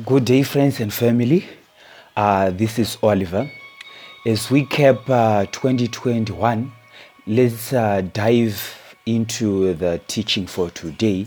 Good 0.00 0.24
day, 0.24 0.42
friends 0.42 0.80
and 0.80 0.90
family. 0.90 1.44
Uh, 2.16 2.48
this 2.48 2.78
is 2.78 2.96
Oliver. 3.02 3.50
As 4.24 4.50
we 4.50 4.64
cap 4.64 5.02
uh, 5.10 5.44
2021, 5.52 6.72
let's 7.26 7.74
uh, 7.74 8.00
dive 8.14 8.96
into 9.04 9.74
the 9.74 10.00
teaching 10.06 10.46
for 10.46 10.70
today. 10.70 11.26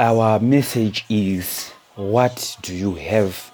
Our 0.00 0.40
message 0.40 1.04
is 1.08 1.70
What 1.94 2.56
do 2.60 2.74
you 2.74 2.96
have? 2.96 3.52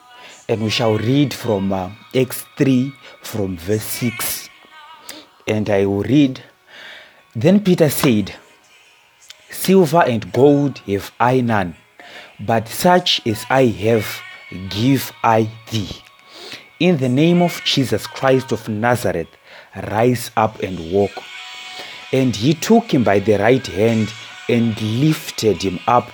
And 0.48 0.62
we 0.62 0.70
shall 0.70 0.96
read 0.96 1.34
from 1.34 1.70
uh, 1.70 1.90
Acts 2.14 2.46
3 2.56 2.90
from 3.22 3.58
verse 3.58 3.82
6. 3.82 4.48
And 5.46 5.68
I 5.68 5.84
will 5.84 6.04
read 6.04 6.42
Then 7.34 7.62
Peter 7.62 7.90
said, 7.90 8.34
Silver 9.50 10.04
and 10.06 10.32
gold 10.32 10.78
have 10.86 11.12
I 11.20 11.42
none 11.42 11.76
but 12.40 12.68
such 12.68 13.26
as 13.26 13.44
I 13.50 13.66
have, 13.66 14.06
give 14.68 15.12
I 15.22 15.48
thee. 15.70 15.90
In 16.78 16.98
the 16.98 17.08
name 17.08 17.40
of 17.40 17.62
Jesus 17.64 18.06
Christ 18.06 18.52
of 18.52 18.68
Nazareth, 18.68 19.28
rise 19.90 20.30
up 20.36 20.60
and 20.60 20.92
walk. 20.92 21.12
And 22.12 22.36
he 22.36 22.54
took 22.54 22.92
him 22.92 23.02
by 23.02 23.18
the 23.18 23.38
right 23.38 23.66
hand 23.66 24.12
and 24.48 24.80
lifted 24.80 25.62
him 25.62 25.80
up, 25.86 26.10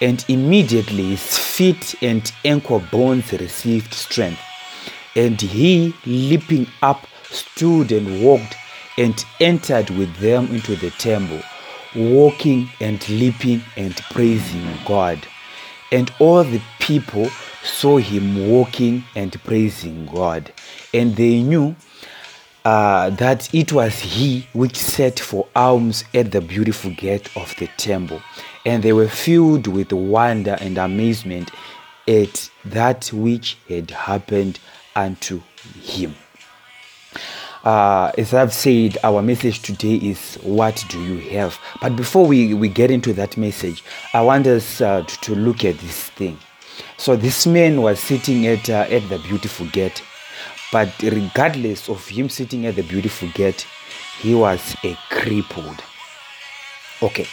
and 0.00 0.24
immediately 0.28 1.10
his 1.10 1.38
feet 1.38 1.94
and 2.02 2.30
ankle 2.44 2.80
bones 2.90 3.32
received 3.32 3.94
strength. 3.94 4.40
And 5.16 5.40
he, 5.40 5.94
leaping 6.06 6.66
up, 6.82 7.06
stood 7.24 7.92
and 7.92 8.22
walked 8.22 8.56
and 8.98 9.24
entered 9.40 9.90
with 9.90 10.14
them 10.16 10.46
into 10.46 10.76
the 10.76 10.90
temple, 10.90 11.40
walking 11.96 12.68
and 12.80 13.06
leaping 13.08 13.62
and 13.76 13.96
praising 14.10 14.66
God. 14.86 15.26
And 15.92 16.10
all 16.18 16.42
the 16.42 16.60
people 16.80 17.28
saw 17.62 17.98
him 17.98 18.48
walking 18.48 19.04
and 19.14 19.32
praising 19.44 20.06
God. 20.06 20.52
And 20.92 21.14
they 21.14 21.42
knew 21.42 21.76
uh, 22.64 23.10
that 23.10 23.52
it 23.54 23.72
was 23.72 23.98
he 24.00 24.46
which 24.52 24.76
sat 24.76 25.20
for 25.20 25.46
alms 25.54 26.04
at 26.14 26.32
the 26.32 26.40
beautiful 26.40 26.90
gate 26.92 27.28
of 27.36 27.54
the 27.58 27.68
temple. 27.76 28.22
And 28.64 28.82
they 28.82 28.92
were 28.92 29.08
filled 29.08 29.66
with 29.66 29.92
wonder 29.92 30.56
and 30.60 30.78
amazement 30.78 31.50
at 32.08 32.50
that 32.64 33.12
which 33.12 33.58
had 33.68 33.90
happened 33.90 34.58
unto 34.96 35.42
him. 35.80 36.14
Uh, 37.64 38.10
as 38.18 38.34
I've 38.34 38.52
said, 38.52 38.98
our 39.04 39.22
message 39.22 39.62
today 39.62 39.94
is 39.94 40.34
what 40.42 40.84
do 40.88 41.00
you 41.00 41.30
have? 41.30 41.58
But 41.80 41.94
before 41.94 42.26
we, 42.26 42.54
we 42.54 42.68
get 42.68 42.90
into 42.90 43.12
that 43.12 43.36
message, 43.36 43.84
I 44.12 44.22
want 44.22 44.48
us 44.48 44.80
uh, 44.80 45.02
to, 45.02 45.20
to 45.20 45.34
look 45.36 45.64
at 45.64 45.78
this 45.78 46.10
thing. 46.10 46.38
So 46.96 47.14
this 47.14 47.46
man 47.46 47.80
was 47.80 48.00
sitting 48.00 48.46
at, 48.48 48.68
uh, 48.68 48.86
at 48.90 49.08
the 49.08 49.18
beautiful 49.18 49.66
gate, 49.66 50.02
but 50.72 50.92
regardless 51.02 51.88
of 51.88 52.06
him 52.08 52.28
sitting 52.28 52.66
at 52.66 52.74
the 52.74 52.82
beautiful 52.82 53.28
gate, 53.28 53.66
he 54.18 54.34
was 54.34 54.74
a 54.82 54.96
crippled. 55.10 55.84
Okay, 57.00 57.26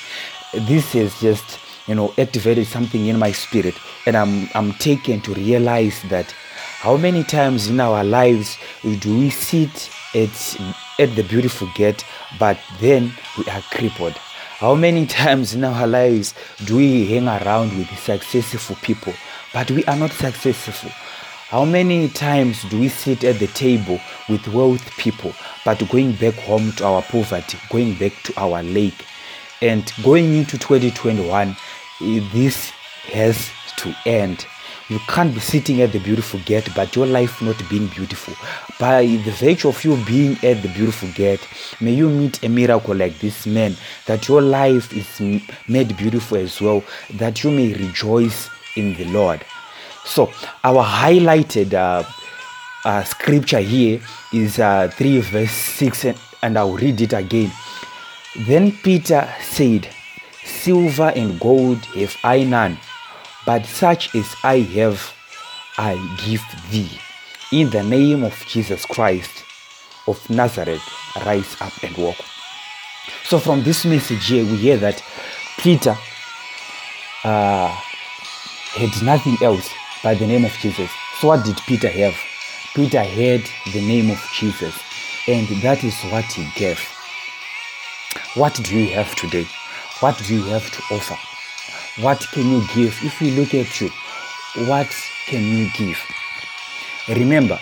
this 0.53 0.93
has 0.93 1.19
just 1.19 1.59
you 1.87 1.95
know 1.95 2.13
activated 2.17 2.67
something 2.67 3.07
in 3.07 3.17
my 3.17 3.31
spirit, 3.31 3.75
and 4.05 4.17
I'm 4.17 4.49
I'm 4.53 4.73
taken 4.73 5.21
to 5.21 5.33
realize 5.33 6.01
that 6.09 6.31
how 6.81 6.97
many 6.97 7.23
times 7.23 7.67
in 7.67 7.79
our 7.79 8.03
lives 8.03 8.57
do 8.81 9.19
we 9.19 9.29
sit 9.29 9.89
at, 10.13 10.59
at 10.99 11.15
the 11.15 11.23
beautiful 11.23 11.69
gate, 11.75 12.03
but 12.39 12.57
then 12.79 13.11
we 13.37 13.45
are 13.51 13.61
crippled? 13.71 14.13
How 14.59 14.75
many 14.75 15.05
times 15.05 15.53
in 15.53 15.63
our 15.63 15.87
lives 15.87 16.33
do 16.65 16.77
we 16.77 17.05
hang 17.05 17.27
around 17.27 17.77
with 17.77 17.87
successful 17.97 18.75
people, 18.81 19.13
but 19.53 19.71
we 19.71 19.85
are 19.85 19.95
not 19.95 20.11
successful? 20.11 20.91
How 21.49 21.65
many 21.65 22.09
times 22.09 22.61
do 22.69 22.79
we 22.79 22.89
sit 22.89 23.23
at 23.23 23.39
the 23.39 23.47
table 23.47 23.99
with 24.27 24.47
wealth 24.49 24.85
people, 24.97 25.33
but 25.65 25.81
going 25.89 26.11
back 26.13 26.35
home 26.35 26.71
to 26.73 26.85
our 26.85 27.01
poverty, 27.01 27.57
going 27.69 27.95
back 27.95 28.11
to 28.23 28.33
our 28.39 28.61
lake? 28.61 29.05
And 29.61 29.91
going 30.03 30.35
into 30.35 30.57
2021, 30.57 31.55
this 32.31 32.69
has 33.11 33.49
to 33.77 33.95
end. 34.05 34.45
You 34.89 34.97
can't 35.07 35.31
be 35.31 35.39
sitting 35.39 35.81
at 35.83 35.91
the 35.91 35.99
beautiful 35.99 36.39
gate, 36.39 36.67
but 36.75 36.95
your 36.95 37.05
life 37.05 37.43
not 37.43 37.61
being 37.69 37.85
beautiful. 37.89 38.33
By 38.79 39.05
the 39.05 39.31
virtue 39.39 39.69
of 39.69 39.85
you 39.85 40.03
being 40.03 40.31
at 40.43 40.63
the 40.63 40.69
beautiful 40.69 41.09
gate, 41.11 41.47
may 41.79 41.93
you 41.93 42.09
meet 42.09 42.43
a 42.43 42.49
miracle 42.49 42.95
like 42.95 43.19
this 43.19 43.45
man, 43.45 43.75
that 44.07 44.27
your 44.27 44.41
life 44.41 44.91
is 44.91 45.45
made 45.67 45.95
beautiful 45.95 46.39
as 46.39 46.59
well, 46.59 46.83
that 47.13 47.43
you 47.43 47.51
may 47.51 47.71
rejoice 47.73 48.49
in 48.75 48.95
the 48.95 49.05
Lord. 49.05 49.45
So, 50.05 50.33
our 50.63 50.83
highlighted 50.83 51.75
uh, 51.75 52.03
uh, 52.83 53.03
scripture 53.03 53.59
here 53.59 54.01
is 54.33 54.57
uh, 54.57 54.87
3 54.91 55.19
verse 55.21 55.51
6, 55.51 56.05
and, 56.05 56.19
and 56.41 56.57
I'll 56.57 56.75
read 56.75 56.99
it 56.99 57.13
again. 57.13 57.51
Then 58.47 58.71
Peter 58.71 59.31
said, 59.39 59.87
Silver 60.43 61.13
and 61.15 61.39
gold 61.39 61.85
have 61.93 62.17
I 62.23 62.43
none 62.43 62.79
but 63.49 63.65
such 63.65 64.13
as 64.13 64.35
I 64.43 64.59
have, 64.77 65.11
I 65.79 65.95
give 66.23 66.43
thee. 66.69 66.99
In 67.51 67.71
the 67.71 67.81
name 67.81 68.23
of 68.23 68.45
Jesus 68.45 68.85
Christ 68.85 69.43
of 70.05 70.29
Nazareth, 70.29 70.83
rise 71.25 71.59
up 71.59 71.73
and 71.81 71.97
walk. 71.97 72.17
So, 73.23 73.39
from 73.39 73.63
this 73.63 73.85
message 73.85 74.27
here, 74.27 74.45
we 74.45 74.55
hear 74.57 74.77
that 74.77 75.03
Peter 75.57 75.97
uh, 77.23 77.69
had 78.75 79.03
nothing 79.03 79.37
else 79.41 79.67
by 80.03 80.13
the 80.13 80.27
name 80.27 80.45
of 80.45 80.51
Jesus. 80.61 80.91
So, 81.17 81.29
what 81.29 81.43
did 81.43 81.57
Peter 81.65 81.89
have? 81.89 82.15
Peter 82.75 83.01
had 83.01 83.41
the 83.73 83.81
name 83.81 84.11
of 84.11 84.23
Jesus, 84.31 84.79
and 85.27 85.47
that 85.63 85.83
is 85.83 85.99
what 86.11 86.25
he 86.25 86.47
gave. 86.53 86.79
What 88.35 88.53
do 88.61 88.77
you 88.77 88.93
have 88.93 89.15
today? 89.15 89.47
What 90.01 90.19
do 90.19 90.35
you 90.35 90.43
have 90.43 90.69
to 90.69 90.93
offer? 90.93 91.28
What 92.01 92.25
can 92.31 92.49
you 92.49 92.63
give? 92.73 92.97
If 93.03 93.19
we 93.19 93.31
look 93.31 93.53
at 93.53 93.81
you, 93.81 93.89
what 94.67 94.87
can 95.25 95.43
you 95.43 95.69
give? 95.77 95.99
Remember, 97.09 97.59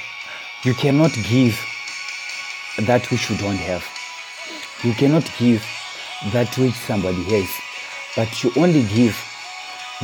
you 0.64 0.75
cannot 0.75 1.12
give 1.28 1.59
that 2.86 3.09
which 3.09 3.31
you 3.31 3.38
don't 3.38 3.56
have. 3.56 3.84
You 4.84 4.94
cannot 4.94 5.28
give 5.40 5.66
that 6.34 6.56
which 6.59 6.75
somebody 6.75 7.24
has, 7.24 7.50
but 8.16 8.44
you 8.44 8.52
only 8.58 8.84
give 8.84 9.18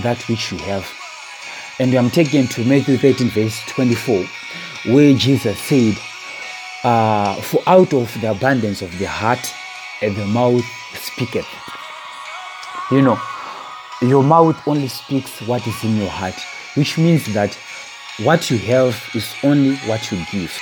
that 0.01 0.27
which 0.27 0.51
you 0.51 0.57
have. 0.59 0.89
And 1.79 1.93
I'm 1.93 2.09
taken 2.09 2.47
to 2.47 2.65
Matthew 2.65 2.97
13, 2.97 3.29
verse 3.29 3.59
24, 3.67 4.25
where 4.93 5.13
Jesus 5.13 5.59
said, 5.59 5.95
uh, 6.83 7.35
For 7.35 7.61
out 7.67 7.93
of 7.93 8.19
the 8.19 8.31
abundance 8.31 8.81
of 8.81 8.97
the 8.97 9.05
heart, 9.07 9.53
the 10.01 10.25
mouth 10.25 10.65
speaketh. 10.95 11.47
You 12.91 13.03
know, 13.03 13.19
your 14.09 14.23
mouth 14.23 14.67
only 14.67 14.87
speaks 14.87 15.41
what 15.41 15.65
is 15.67 15.83
in 15.83 15.97
your 15.97 16.09
heart, 16.09 16.35
which 16.75 16.97
means 16.97 17.33
that 17.33 17.57
what 18.23 18.49
you 18.51 18.57
have 18.57 19.01
is 19.15 19.33
only 19.43 19.75
what 19.87 20.11
you 20.11 20.23
give. 20.31 20.55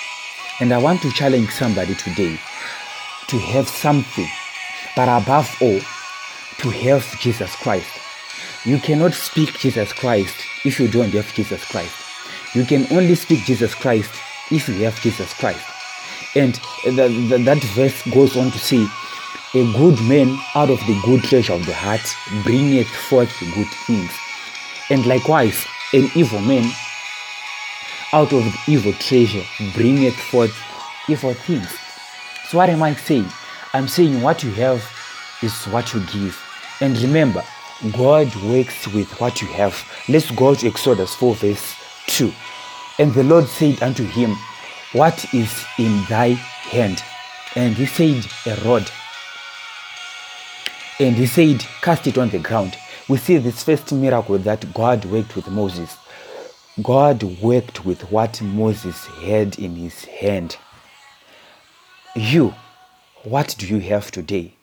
And 0.59 0.73
I 0.73 0.77
want 0.77 1.01
to 1.01 1.11
challenge 1.11 1.49
somebody 1.49 1.95
today 1.95 2.39
to 3.27 3.37
have 3.37 3.67
something, 3.67 4.27
but 4.95 5.09
above 5.09 5.49
all, 5.61 5.79
to 6.59 6.69
have 6.69 7.19
Jesus 7.19 7.55
Christ. 7.55 7.89
You 8.65 8.77
cannot 8.77 9.13
speak 9.13 9.57
Jesus 9.57 9.91
Christ 9.91 10.35
if 10.63 10.79
you 10.79 10.87
don't 10.87 11.13
have 11.13 11.33
Jesus 11.33 11.63
Christ. 11.65 11.95
You 12.53 12.65
can 12.65 12.85
only 12.91 13.15
speak 13.15 13.45
Jesus 13.45 13.73
Christ 13.73 14.11
if 14.51 14.67
you 14.67 14.75
have 14.83 15.01
Jesus 15.01 15.33
Christ. 15.33 15.65
And 16.35 16.53
the, 16.85 17.07
the, 17.29 17.37
that 17.43 17.63
verse 17.75 18.01
goes 18.11 18.37
on 18.37 18.51
to 18.51 18.59
say, 18.59 18.85
a 19.53 19.73
good 19.73 19.99
man 20.03 20.39
out 20.55 20.69
of 20.69 20.79
the 20.87 20.97
good 21.03 21.21
treasure 21.23 21.51
of 21.51 21.65
the 21.65 21.73
heart 21.73 22.01
bringeth 22.43 22.87
forth 22.87 23.33
good 23.53 23.67
things. 23.85 24.09
And 24.89 25.05
likewise, 25.05 25.65
an 25.93 26.09
evil 26.15 26.39
man 26.39 26.71
out 28.13 28.31
of 28.31 28.43
the 28.43 28.57
evil 28.67 28.93
treasure 28.93 29.43
bringeth 29.73 30.15
forth 30.15 30.55
evil 31.09 31.33
things. 31.33 31.67
So, 32.47 32.57
what 32.59 32.69
am 32.69 32.81
I 32.81 32.95
saying? 32.95 33.27
I'm 33.73 33.89
saying 33.89 34.21
what 34.21 34.41
you 34.41 34.51
have 34.51 34.89
is 35.41 35.65
what 35.65 35.93
you 35.93 35.99
give. 36.13 36.41
And 36.79 36.97
remember, 36.99 37.43
God 37.91 38.33
works 38.43 38.87
with 38.87 39.09
what 39.19 39.41
you 39.41 39.47
have. 39.49 39.85
Let's 40.07 40.31
go 40.31 40.55
to 40.55 40.67
Exodus 40.67 41.13
4, 41.15 41.35
verse 41.35 41.75
2. 42.07 42.31
And 42.99 43.13
the 43.13 43.23
Lord 43.23 43.47
said 43.47 43.83
unto 43.83 44.05
him, 44.05 44.37
What 44.93 45.33
is 45.33 45.65
in 45.77 46.05
thy 46.05 46.29
hand? 46.69 47.03
And 47.55 47.75
he 47.75 47.85
said, 47.85 48.25
A 48.45 48.55
rod. 48.63 48.89
And 51.01 51.15
he 51.15 51.25
said, 51.25 51.65
Cast 51.81 52.07
it 52.07 52.17
on 52.17 52.29
the 52.29 52.39
ground. 52.39 52.77
We 53.09 53.17
see 53.17 53.37
this 53.37 53.63
first 53.63 53.91
miracle 53.91 54.37
that 54.37 54.73
God 54.73 55.03
worked 55.05 55.35
with 55.35 55.49
Moses. 55.49 55.97
God 56.81 57.23
worked 57.41 57.83
with 57.83 58.09
what 58.11 58.41
Moses 58.41 59.05
had 59.07 59.59
in 59.59 59.75
his 59.75 60.05
hand. 60.05 60.57
You, 62.15 62.53
what 63.23 63.55
do 63.57 63.67
you 63.67 63.79
have 63.79 64.11
today? 64.11 64.53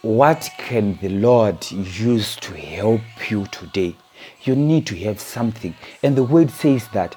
What 0.00 0.48
can 0.58 0.98
the 1.00 1.10
Lord 1.10 1.70
use 1.70 2.36
to 2.36 2.54
help 2.54 3.02
you 3.30 3.46
today? 3.46 3.96
you 4.44 4.54
need 4.54 4.86
to 4.86 4.96
have 4.96 5.20
something. 5.20 5.74
And 6.02 6.16
the 6.16 6.24
word 6.24 6.50
says 6.50 6.88
that 6.88 7.16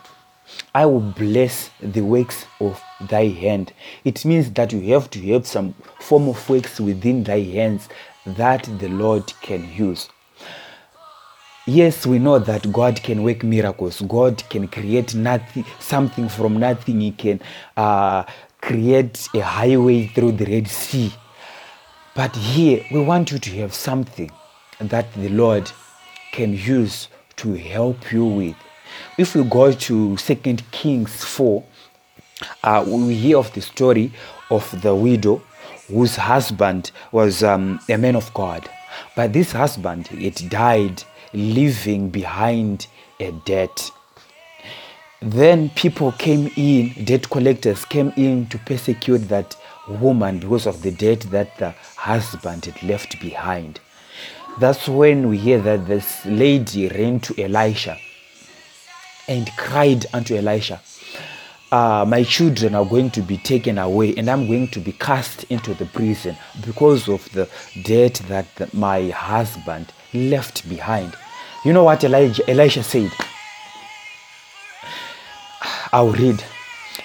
I 0.73 0.85
will 0.85 1.01
bless 1.01 1.69
the 1.81 2.01
works 2.01 2.45
of 2.59 2.81
thy 3.09 3.27
hand. 3.27 3.73
It 4.03 4.25
means 4.25 4.51
that 4.51 4.73
you 4.73 4.81
have 4.93 5.09
to 5.11 5.21
have 5.33 5.47
some 5.47 5.73
form 5.99 6.29
of 6.29 6.49
works 6.49 6.79
within 6.79 7.23
thy 7.23 7.41
hands 7.41 7.89
that 8.25 8.63
the 8.79 8.89
Lord 8.89 9.31
can 9.41 9.71
use. 9.73 10.09
Yes, 11.67 12.05
we 12.05 12.19
know 12.19 12.37
that 12.37 12.71
God 12.71 13.01
can 13.01 13.23
work 13.23 13.43
miracles. 13.43 14.01
God 14.01 14.43
can 14.49 14.67
create 14.67 15.15
nothing, 15.15 15.65
something 15.79 16.29
from 16.29 16.57
nothing. 16.57 17.01
He 17.01 17.11
can 17.11 17.41
uh, 17.75 18.23
create 18.61 19.27
a 19.33 19.39
highway 19.39 20.07
through 20.07 20.33
the 20.33 20.45
Red 20.45 20.67
Sea. 20.67 21.11
But 22.15 22.35
here, 22.35 22.85
we 22.91 23.01
want 23.01 23.31
you 23.31 23.39
to 23.39 23.49
have 23.61 23.73
something 23.73 24.29
that 24.79 25.11
the 25.13 25.29
Lord 25.29 25.71
can 26.31 26.53
use 26.53 27.07
to 27.37 27.53
help 27.55 28.11
you 28.11 28.25
with. 28.25 28.55
If 29.17 29.35
we 29.35 29.43
go 29.43 29.71
to 29.71 30.17
Second 30.17 30.69
Kings 30.71 31.23
4, 31.23 31.63
uh, 32.63 32.85
we 32.87 33.15
hear 33.15 33.37
of 33.37 33.53
the 33.53 33.61
story 33.61 34.11
of 34.49 34.81
the 34.81 34.93
widow 34.93 35.41
whose 35.87 36.15
husband 36.15 36.91
was 37.11 37.43
um, 37.43 37.79
a 37.89 37.97
man 37.97 38.15
of 38.15 38.33
God. 38.33 38.69
But 39.15 39.33
this 39.33 39.51
husband, 39.51 40.09
it 40.11 40.49
died 40.49 41.03
leaving 41.33 42.09
behind 42.09 42.87
a 43.19 43.31
debt. 43.45 43.91
Then 45.21 45.69
people 45.69 46.11
came 46.13 46.51
in, 46.55 47.05
debt 47.05 47.29
collectors 47.29 47.85
came 47.85 48.11
in 48.15 48.47
to 48.47 48.57
persecute 48.59 49.29
that 49.29 49.55
woman 49.87 50.39
because 50.39 50.65
of 50.67 50.81
the 50.81 50.91
debt 50.91 51.21
that 51.31 51.57
the 51.57 51.71
husband 51.95 52.65
had 52.65 52.83
left 52.83 53.19
behind. 53.21 53.79
That's 54.59 54.87
when 54.87 55.29
we 55.29 55.37
hear 55.37 55.59
that 55.61 55.87
this 55.87 56.25
lady 56.25 56.87
ran 56.87 57.19
to 57.21 57.41
Elisha 57.41 57.97
and 59.27 59.49
cried 59.57 60.05
unto 60.13 60.35
Elisha, 60.35 60.81
uh, 61.71 62.05
My 62.07 62.23
children 62.23 62.75
are 62.75 62.85
going 62.85 63.11
to 63.11 63.21
be 63.21 63.37
taken 63.37 63.77
away, 63.77 64.15
and 64.15 64.29
I'm 64.29 64.47
going 64.47 64.67
to 64.69 64.79
be 64.79 64.91
cast 64.91 65.43
into 65.45 65.73
the 65.73 65.85
prison 65.85 66.37
because 66.65 67.09
of 67.09 67.29
the 67.33 67.49
debt 67.83 68.21
that 68.27 68.53
the, 68.55 68.69
my 68.73 69.09
husband 69.09 69.91
left 70.13 70.67
behind. 70.69 71.15
You 71.63 71.73
know 71.73 71.83
what 71.83 72.03
Elijah, 72.03 72.49
Elisha 72.49 72.83
said? 72.83 73.11
I'll 75.91 76.11
read. 76.11 76.43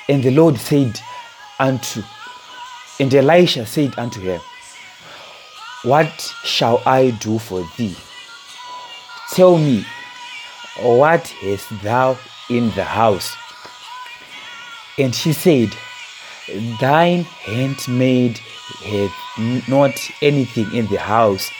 And 0.09 0.23
the 0.23 0.31
Lord 0.33 0.59
said 0.59 1.01
unto, 1.59 2.03
and 2.99 3.15
Elisha 3.15 3.65
said 3.65 3.99
unto 3.99 4.21
her, 4.23 4.41
What 5.85 6.35
shall 6.45 6.83
I 6.85 7.11
do 7.11 7.39
for 7.39 7.67
thee? 7.77 7.97
Tell 9.33 9.57
me, 9.57 9.85
what 10.83 11.27
hast 11.29 11.83
thou 11.83 12.19
in 12.49 12.71
the 12.71 12.85
house? 12.85 13.35
And 14.99 15.15
she 15.15 15.33
said, 15.33 15.75
Thine 16.81 17.25
handmaid 17.25 18.39
hath 18.85 19.69
not 19.69 19.95
anything 20.21 20.73
in 20.75 20.87
the 20.89 20.99
house 20.99 21.51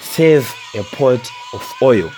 save 0.00 0.54
a 0.74 0.82
pot 0.82 1.30
of 1.52 1.74
oil. 1.82 2.10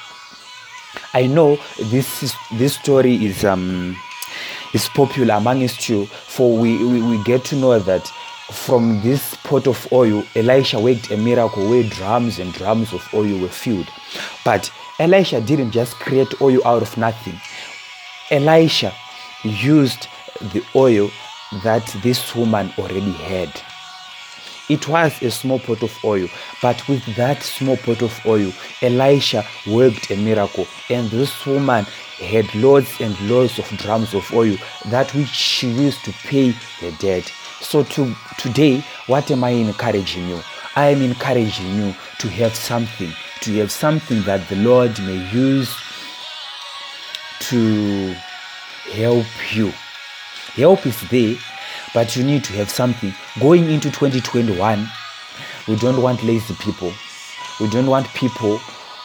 I 1.14 1.26
know 1.26 1.58
this 1.78 2.22
is, 2.22 2.34
this 2.52 2.74
story 2.74 3.24
is 3.24 3.44
um 3.44 3.96
is 4.72 4.88
popular 4.88 5.34
amongst 5.34 5.88
you, 5.88 6.06
for 6.06 6.56
we, 6.56 6.82
we, 6.84 7.02
we 7.02 7.22
get 7.24 7.44
to 7.44 7.56
know 7.56 7.78
that 7.78 8.06
from 8.50 9.00
this 9.02 9.34
pot 9.44 9.66
of 9.66 9.90
oil, 9.92 10.24
Elisha 10.34 10.80
worked 10.80 11.10
a 11.10 11.16
miracle 11.16 11.68
where 11.68 11.82
drums 11.84 12.38
and 12.38 12.52
drums 12.52 12.92
of 12.92 13.06
oil 13.14 13.38
were 13.38 13.48
filled. 13.48 13.88
But 14.44 14.70
Elisha 15.02 15.40
didn't 15.40 15.72
just 15.72 15.96
create 15.96 16.40
oil 16.40 16.60
out 16.64 16.80
of 16.80 16.96
nothing. 16.96 17.34
Elisha 18.30 18.94
used 19.42 20.06
the 20.52 20.62
oil 20.76 21.10
that 21.64 21.84
this 22.04 22.36
woman 22.36 22.72
already 22.78 23.10
had. 23.10 23.50
It 24.68 24.86
was 24.86 25.20
a 25.20 25.32
small 25.32 25.58
pot 25.58 25.82
of 25.82 25.92
oil, 26.04 26.28
but 26.62 26.86
with 26.86 27.04
that 27.16 27.42
small 27.42 27.76
pot 27.78 28.00
of 28.00 28.16
oil, 28.24 28.52
Elisha 28.80 29.44
worked 29.66 30.08
a 30.12 30.16
miracle, 30.16 30.68
and 30.88 31.10
this 31.10 31.44
woman 31.46 31.84
had 32.20 32.54
loads 32.54 33.00
and 33.00 33.18
loads 33.28 33.58
of 33.58 33.66
drums 33.78 34.14
of 34.14 34.32
oil, 34.32 34.56
that 34.86 35.12
which 35.16 35.26
she 35.26 35.68
used 35.68 36.04
to 36.04 36.12
pay 36.28 36.52
her 36.52 36.92
debt. 37.00 37.24
So 37.60 37.82
to, 37.82 38.14
today, 38.38 38.84
what 39.08 39.32
am 39.32 39.42
I 39.42 39.50
encouraging 39.50 40.28
you? 40.28 40.40
I 40.76 40.90
am 40.90 41.02
encouraging 41.02 41.74
you 41.74 41.94
to 42.20 42.28
have 42.28 42.54
something, 42.54 43.12
to 43.42 43.52
have 43.58 43.72
something 43.72 44.22
that 44.22 44.48
the 44.48 44.56
Lord 44.56 44.98
may 45.00 45.30
use 45.32 45.74
to 47.40 48.14
help 48.92 49.26
you. 49.54 49.72
Help 50.54 50.86
is 50.86 51.00
there, 51.10 51.36
but 51.94 52.14
you 52.14 52.24
need 52.24 52.44
to 52.44 52.52
have 52.54 52.70
something. 52.70 53.12
Going 53.40 53.70
into 53.70 53.90
2021, 53.90 54.88
we 55.66 55.76
don't 55.76 56.00
want 56.02 56.22
lazy 56.22 56.54
people. 56.54 56.92
We 57.60 57.68
don't 57.68 57.86
want 57.86 58.06
people 58.14 58.58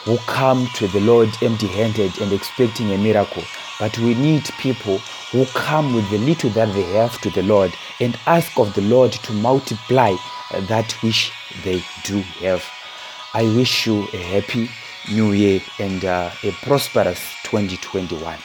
who 0.04 0.18
come 0.28 0.68
to 0.76 0.88
the 0.88 1.02
Lord 1.02 1.30
empty 1.42 1.68
handed 1.68 2.20
and 2.22 2.32
expecting 2.32 2.92
a 2.92 2.98
miracle. 2.98 3.44
But 3.80 3.98
we 3.98 4.14
need 4.16 4.44
people 4.60 5.00
who 5.32 5.46
come 5.48 5.94
with 5.94 6.10
the 6.10 6.18
little 6.20 6.50
that 6.52 6.74
they 6.74 6.84
have 6.94 7.20
to 7.22 7.30
the 7.30 7.44
Lord 7.44 7.74
and 8.00 8.18
ask 8.26 8.58
of 8.60 8.74
the 8.74 8.82
Lord 8.82 9.12
to 9.12 9.34
multiply 9.34 10.16
that 10.52 10.92
which 11.04 11.32
they 11.64 11.84
do 12.04 12.22
have. 12.42 12.64
I 13.34 13.44
wish 13.44 13.88
you 13.88 14.08
a 14.14 14.18
happy 14.18 14.70
new 15.12 15.32
year 15.34 15.62
and 15.80 16.04
uh, 16.06 16.32
a 16.44 16.52
prosperous 16.64 17.20
2021. 17.44 18.38